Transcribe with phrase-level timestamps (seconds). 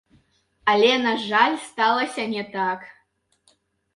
[0.71, 2.79] Але, на жаль, сталася не так.